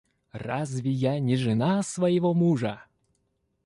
[0.31, 2.81] Разве я не жена своего мужа?